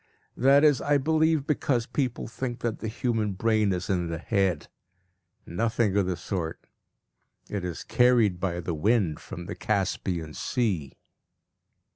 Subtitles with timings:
[0.35, 4.67] That is, I believe, because people think that the human brain is in the head.
[5.45, 6.65] Nothing of the sort;
[7.51, 10.97] it is carried by the wind from the Caspian Sea.